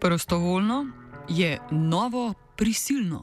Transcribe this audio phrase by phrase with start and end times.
[0.00, 0.86] Prostovoljno
[1.28, 3.22] je novo prisilno.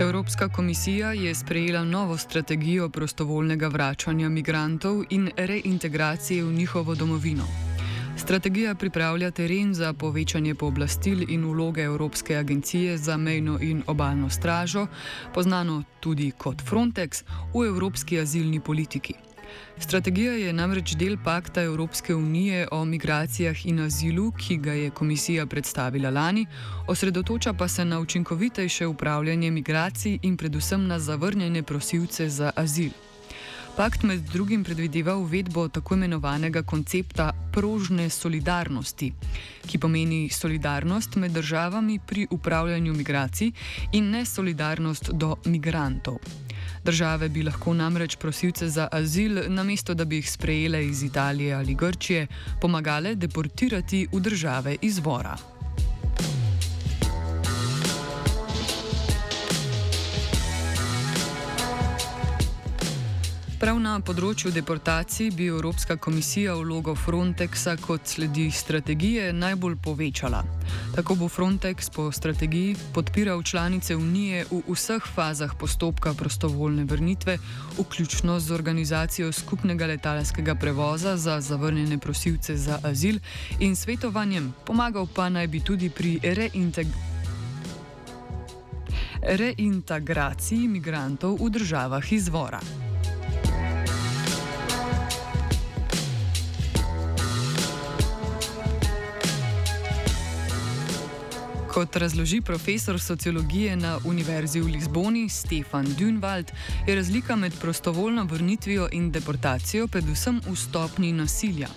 [0.00, 7.61] Evropska komisija je sprejela novo strategijo prostovoljnega vračanja migrantov in reintegracije v njihovo domovino.
[8.32, 14.86] Strategija pripravlja teren za povečanje pooblastil in vloge Evropske agencije za mejno in obaljno stražo,
[15.34, 17.22] poznano tudi kot Frontex,
[17.54, 19.14] v evropski azilni politiki.
[19.78, 25.46] Strategija je namreč del pakta Evropske unije o migracijah in azilu, ki ga je komisija
[25.46, 26.46] predstavila lani,
[26.88, 33.11] osredotoča pa se na učinkovitejše upravljanje migracij in predvsem na zavrnjene prosilce za azil.
[33.76, 39.12] Pakt med drugim predvideva uvedbo tako imenovanega koncepta prožne solidarnosti,
[39.66, 43.52] ki pomeni solidarnost med državami pri upravljanju migracij
[43.92, 46.18] in ne solidarnost do migrantov.
[46.84, 51.74] Države bi lahko namreč prosilce za azil, namesto da bi jih sprejele iz Italije ali
[51.74, 52.26] Grčije,
[52.60, 55.51] pomagale deportirati v države izvora.
[63.62, 70.40] Prav na področju deportacij bi Evropska komisija vlogo Frontexa kot sledi strategije najbolj povečala.
[70.96, 77.38] Tako bo Frontex po strategiji podpiral članice Unije v vseh fazah postopka prostovoljne vrnitve,
[77.78, 83.22] vključno z organizacijo skupnega letalskega prevoza za zavrnjene prosilce za azil
[83.60, 86.18] in svetovanjem, pomagal pa naj bi tudi pri
[89.22, 92.90] reintegraciji imigrantov v državah izvora.
[101.74, 106.52] Kot razloži profesor sociologije na Univerzi v Lizboni Stefan Dunwald,
[106.86, 111.68] je razlika med prostovoljno vrnitvijo in deportacijo predvsem v stopni nasilja.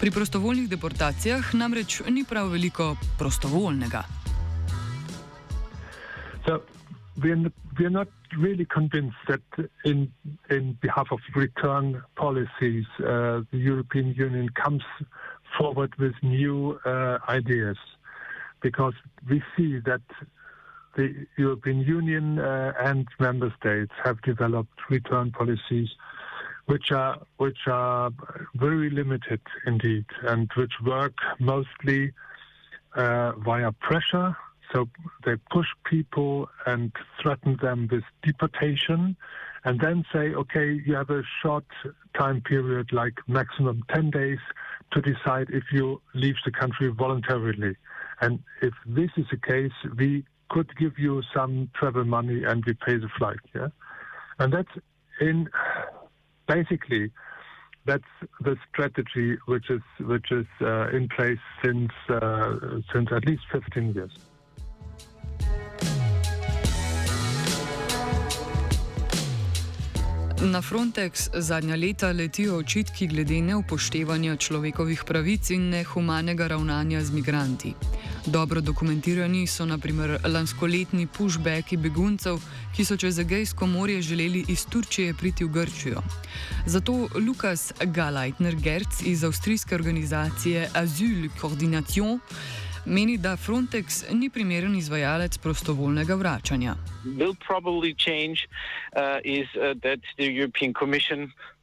[0.00, 4.02] Pri prostovoljnih deportacijah namreč ni prav veliko prostovoljnega.
[6.46, 6.60] So,
[7.16, 10.12] we're, we're not really convinced that in,
[10.50, 13.04] in behalf of return policies, uh,
[13.52, 14.82] the European Union comes
[15.58, 17.76] forward with new uh, ideas.
[18.60, 18.94] Because
[19.28, 20.02] we see that
[20.96, 25.88] the European Union uh, and member states have developed return policies
[26.66, 28.10] which are which are
[28.54, 32.12] very limited indeed and which work mostly
[32.96, 34.36] uh, via pressure.
[34.72, 34.88] So
[35.24, 36.92] they push people and
[37.22, 39.16] threaten them with deportation,
[39.64, 41.64] and then say, okay, you have a short
[42.18, 44.38] time period, like maximum 10 days,
[44.92, 47.76] to decide if you leave the country voluntarily.
[48.20, 52.74] And if this is the case, we could give you some travel money and we
[52.74, 53.40] pay the flight.
[53.54, 53.68] Yeah,
[54.38, 54.70] and that's
[55.20, 55.48] in
[56.46, 57.10] basically
[57.84, 58.04] that's
[58.40, 63.94] the strategy which is which is uh, in place since uh, since at least 15
[63.94, 64.12] years.
[70.42, 77.72] Na Frontex zadnja leta letijo očitki glede neupoštevanja človekovih pravic in nehumanega ravnanja z migranti.
[78.26, 82.40] Dobro dokumentirani so naprimer lanskoletni pushbacki beguncev,
[82.76, 86.02] ki so čez Egejsko morje želeli iz Turčije priti v Grčijo.
[86.66, 86.92] Zato
[87.26, 92.20] Lukas Galeitner-Gerc iz avstrijske organizacije Asyl Coordination
[92.86, 96.74] meni, da Frontex ni primeren izvajalec prostovoljnega vračanja.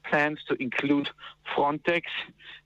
[0.10, 1.10] plans to include
[1.56, 2.04] Frontex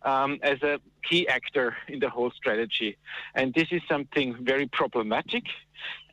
[0.05, 0.79] um, as a
[1.09, 2.97] key actor in the whole strategy.
[3.35, 5.43] And this is something very problematic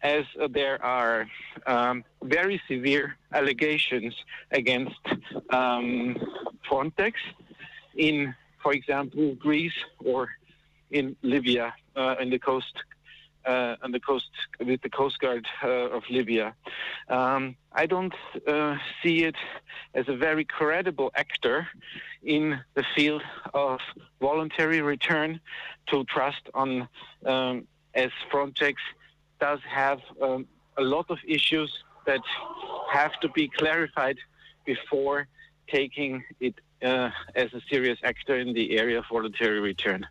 [0.02, 1.26] as there are
[1.66, 4.14] um, very severe allegations
[4.50, 5.00] against
[5.50, 6.16] um,
[6.68, 7.14] Frontex
[7.96, 10.28] in, for example, Greece or
[10.90, 12.74] in Libya, uh, in the coast
[13.46, 16.54] uh, on the coast with the Coast Guard uh, of Libya.
[17.08, 18.14] Um, I don't
[18.46, 19.36] uh, see it
[19.94, 21.68] as a very credible actor
[22.22, 23.22] in the field
[23.52, 23.80] of
[24.20, 25.40] voluntary return
[25.90, 26.88] to trust on,
[27.26, 28.74] um, as Frontex
[29.40, 30.46] does have um,
[30.76, 31.70] a lot of issues
[32.06, 32.20] that
[32.92, 34.18] have to be clarified
[34.64, 35.26] before
[35.68, 40.06] taking it uh, as a serious actor in the area of voluntary return.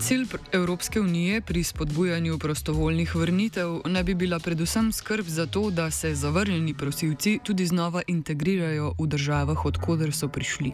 [0.00, 5.90] Cilj Evropske unije pri spodbujanju prostovoljnih vrnitev naj bi bila predvsem skrb za to, da
[5.90, 10.72] se zavrnjeni prosilci tudi znova integrirajo v državah, odkuder so prišli.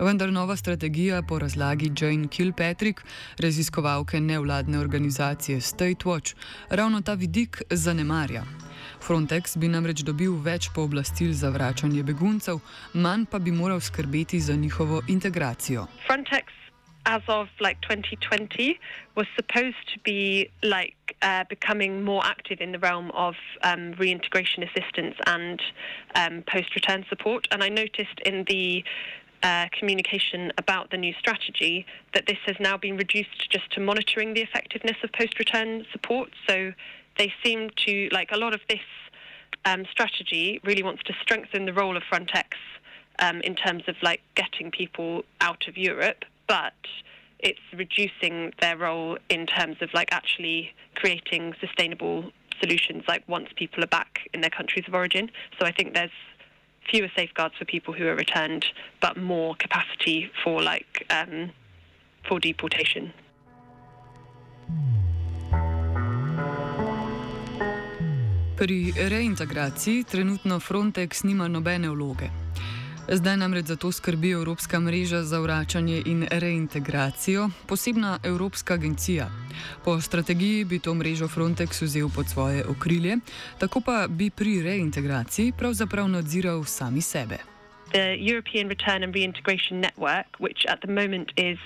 [0.00, 3.00] Vendar nova strategija po razlagi Jane Kilpatrick,
[3.38, 6.34] raziskovalke nevladne organizacije State Watch,
[6.70, 8.44] ravno ta vidik zanemarja.
[9.06, 12.60] Frontex bi namreč dobil več pooblastil za vračanje beguncev,
[12.94, 15.86] manj pa bi moral skrbeti za njihovo integracijo.
[16.06, 16.57] Frontex.
[17.10, 18.78] As of like 2020,
[19.14, 24.62] was supposed to be like uh, becoming more active in the realm of um, reintegration
[24.62, 25.58] assistance and
[26.14, 27.48] um, post-return support.
[27.50, 28.84] And I noticed in the
[29.42, 34.34] uh, communication about the new strategy that this has now been reduced just to monitoring
[34.34, 36.28] the effectiveness of post return support.
[36.46, 36.74] So
[37.16, 38.84] they seem to, like a lot of this
[39.64, 42.48] um, strategy, really wants to strengthen the role of Frontex
[43.18, 46.72] um, in terms of like getting people out of Europe, but
[47.38, 53.84] it's reducing their role in terms of like actually creating sustainable solutions like once people
[53.84, 55.30] are back in their countries of origin.
[55.60, 56.10] So I think there's
[56.90, 58.64] fewer safeguards for people who are returned,
[59.00, 61.50] but more capacity for like um,
[62.26, 63.12] for deportation.
[68.56, 72.30] Pri reintegraciji trenutno Frontex nima nobene vloge.
[73.10, 79.30] Zdaj namreč za to skrbi Evropska mreža za vračanje in reintegracijo, posebna Evropska agencija.
[79.84, 83.16] Po strategiji bi to mrežo Frontex vzel pod svoje okrilje,
[83.58, 87.38] tako pa bi pri reintegraciji pravzaprav nadziral sami sebe.
[87.92, 91.58] The European Return and Reintegration Network, which at the moment is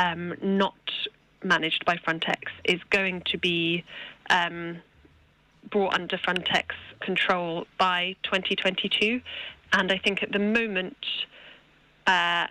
[0.00, 0.80] um, not
[1.44, 3.84] managed by Frontex, is going to be
[4.30, 4.76] um,
[5.70, 6.66] brought under Frontex
[7.00, 9.20] control by 2022.
[9.72, 10.96] and I think at the moment,
[12.06, 12.46] uh,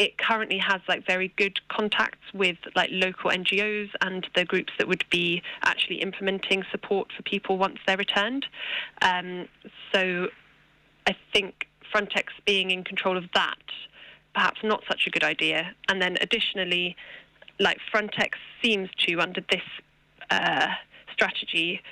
[0.00, 4.88] it currently has like very good contacts with like local NGOs and the groups that
[4.88, 8.46] would be actually implementing support for people once they're returned.
[9.02, 9.46] Um,
[9.92, 10.28] so
[11.06, 13.58] I think Frontex being in control of that,
[14.34, 15.72] perhaps not such a good idea.
[15.88, 16.96] And then additionally,
[17.58, 19.62] like Frontex seems to under this
[20.30, 20.68] uh,
[21.12, 21.82] strategy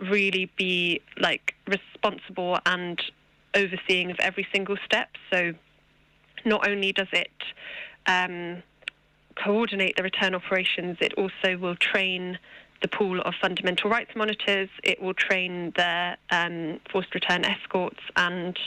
[0.00, 3.00] really be like responsible and
[3.54, 5.08] overseeing of every single step.
[5.32, 5.54] So
[6.44, 7.30] not only does it
[8.06, 8.62] um,
[9.36, 12.38] coordinate the return operations, it also will train
[12.82, 14.68] the pool of fundamental rights monitors.
[14.82, 18.58] It will train the um, forced return escorts and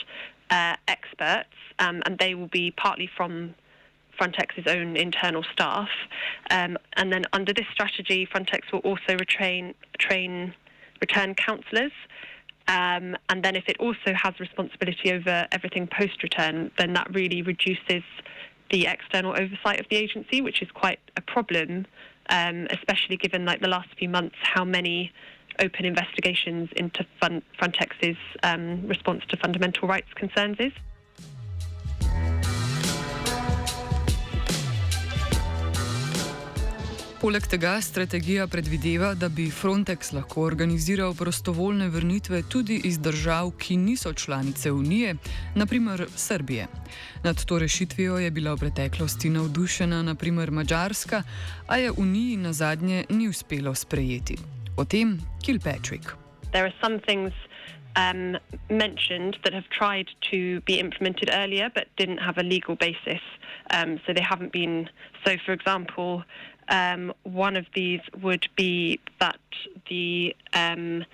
[0.50, 3.54] uh, experts, um, and they will be partly from
[4.18, 5.88] Frontex's own internal staff.
[6.50, 10.54] Um, and then under this strategy, Frontex will also retrain, train
[11.00, 11.92] return counsellors.
[12.66, 17.40] Um, and then if it also has responsibility over everything post return, then that really
[17.42, 18.02] reduces
[18.70, 21.86] the external oversight of the agency, which is quite a problem,
[22.28, 25.10] um, especially given like the last few months how many
[25.60, 27.06] open investigations into
[27.58, 30.72] Frontex's um, response to fundamental rights concerns is.
[37.18, 43.76] Poleg tega strategija predvideva, da bi Frontex lahko organiziral prostovoljne vrnitve tudi iz držav, ki
[43.76, 45.16] niso članice Unije,
[45.54, 46.66] naprimer Srbije.
[47.24, 51.22] Nad to rešitvijo je bila v preteklosti navdušena naprimer Mačarska,
[51.66, 54.36] a je Uniji na zadnje ni uspelo sprejeti.
[54.76, 56.14] O tem Kilpatrick.
[57.96, 58.36] Um,
[58.70, 63.22] mentioned that have tried to be implemented earlier but didn't have a legal basis.
[63.70, 64.88] Um, so they haven't been.
[65.24, 66.22] So, for example,
[66.68, 69.40] Um, one of these would be that
[69.88, 71.04] the um,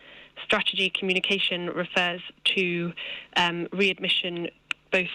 [0.43, 2.21] strategy communication refers
[2.57, 2.93] to
[3.37, 4.49] um, readmission
[4.91, 5.09] both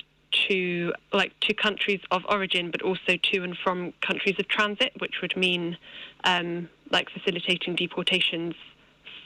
[0.47, 5.21] to like to countries of origin, but also to and from countries of transit, which
[5.21, 5.77] would mean
[6.23, 8.53] um, like facilitating deportations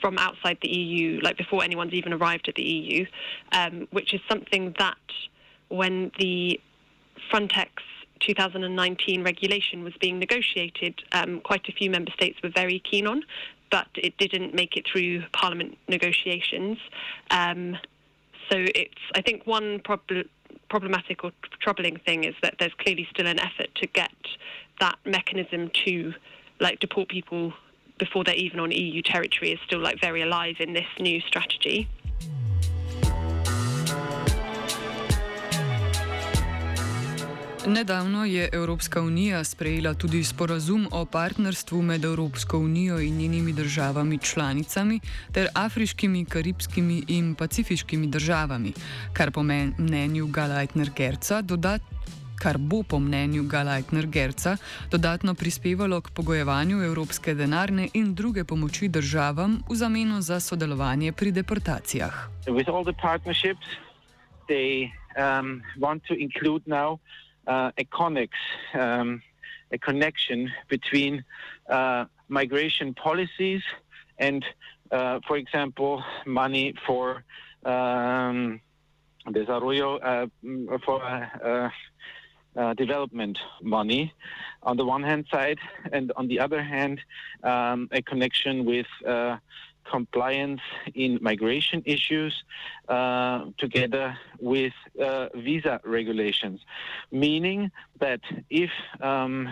[0.00, 3.06] from outside the EU, like before anyone's even arrived at the EU,
[3.52, 4.96] um, which is something that
[5.68, 6.60] when the
[7.32, 7.68] Frontex
[8.26, 13.22] 2019 regulation was being negotiated, um, quite a few member states were very keen on,
[13.70, 16.78] but it didn't make it through Parliament negotiations.
[17.30, 17.76] Um,
[18.50, 20.26] so it's, I think, one prob-
[20.68, 24.12] problematic or troubling thing is that there's clearly still an effort to get
[24.80, 26.14] that mechanism to
[26.60, 27.52] like deport people
[27.98, 31.88] before they're even on EU territory is still like very alive in this new strategy.
[37.66, 44.18] Nedavno je Evropska unija sprejela tudi sporazum o partnerstvu med Evropsko unijo in njenimi državami
[44.18, 45.00] članicami
[45.32, 48.72] ter afriškimi, karibskimi in pacifiškimi državami,
[49.12, 49.42] kar po
[49.78, 51.82] mnenju Galajtner Gerca dodat.
[52.38, 54.56] Kar bo po mnenju Galajtner Gerca
[54.90, 61.32] dodatno prispevalo k pogojevanju evropske denarne in druge pomoči državam v zameno za sodelovanje pri
[61.32, 62.28] deportacijah.
[62.46, 63.66] With all the partnerships,
[64.48, 66.98] they um, want to include now
[67.46, 67.84] uh, a
[68.74, 69.22] um,
[69.72, 71.24] a connection between
[71.68, 73.62] uh, migration policies
[74.18, 74.44] and,
[74.90, 77.24] uh, for example, money for
[77.64, 78.60] um,
[79.32, 80.26] desarrollo, uh,
[80.84, 81.70] for uh,
[82.56, 84.12] uh, development money
[84.62, 85.58] on the one hand side,
[85.92, 87.00] and on the other hand,
[87.42, 88.86] um, a connection with
[89.90, 90.60] compliance
[90.94, 92.44] in migration issues
[92.88, 96.60] uh, together with uh, visa regulations,
[97.10, 99.48] meaning that if um,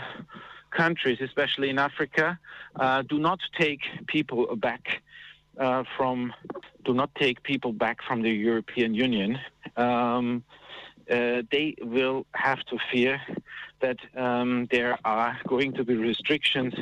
[0.70, 2.38] countries, especially in Africa,
[2.76, 5.02] uh, do not take people back
[5.58, 6.32] uh, from
[6.84, 9.38] do not take people back from the European Union.
[9.76, 10.42] Um,
[11.10, 13.20] uh, they will have to fear
[13.80, 16.72] that um, there are going to be restrictions,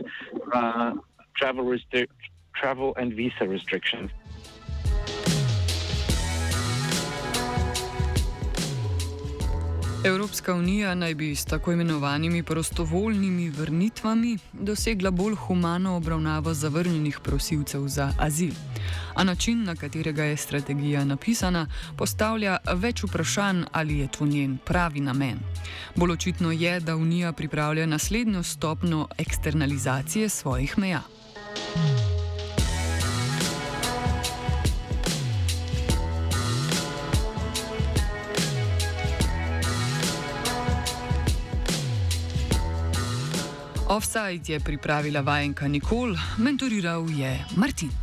[0.52, 0.92] uh,
[1.36, 1.64] travel,
[2.60, 4.10] travel and visa restrictions.
[10.04, 17.88] Evropska unija naj bi s tako imenovanimi prostovoljnimi vrnitvami dosegla bolj humano obravnavo zavrnjenih prosilcev
[17.88, 18.52] za azil.
[19.14, 25.00] A način, na katerega je strategija napisana, postavlja več vprašanj, ali je to njen pravi
[25.00, 25.38] namen.
[25.96, 31.02] Bolj očitno je, da unija pripravlja naslednjo stopno eksternalizacije svojih meja.
[43.90, 48.00] Offside je pripravila vajenka Nikol, mentoriral je Martin.